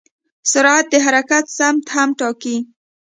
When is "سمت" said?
1.57-1.85